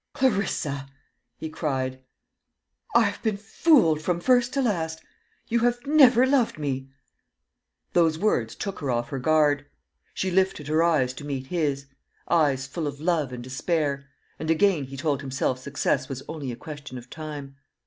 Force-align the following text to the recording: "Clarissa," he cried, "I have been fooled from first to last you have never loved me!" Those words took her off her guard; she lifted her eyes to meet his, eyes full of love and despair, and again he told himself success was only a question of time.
"Clarissa," 0.13 0.89
he 1.37 1.47
cried, 1.47 2.01
"I 2.95 3.03
have 3.03 3.21
been 3.21 3.37
fooled 3.37 4.01
from 4.01 4.19
first 4.19 4.51
to 4.53 4.59
last 4.63 4.99
you 5.47 5.59
have 5.59 5.85
never 5.85 6.25
loved 6.25 6.57
me!" 6.57 6.89
Those 7.93 8.17
words 8.17 8.55
took 8.55 8.79
her 8.79 8.89
off 8.89 9.09
her 9.09 9.19
guard; 9.19 9.67
she 10.15 10.31
lifted 10.31 10.67
her 10.69 10.81
eyes 10.81 11.13
to 11.13 11.23
meet 11.23 11.45
his, 11.45 11.85
eyes 12.27 12.65
full 12.65 12.87
of 12.87 12.99
love 12.99 13.31
and 13.31 13.43
despair, 13.43 14.07
and 14.39 14.49
again 14.49 14.85
he 14.85 14.97
told 14.97 15.21
himself 15.21 15.59
success 15.59 16.09
was 16.09 16.23
only 16.27 16.51
a 16.51 16.55
question 16.55 16.97
of 16.97 17.07
time. 17.11 17.57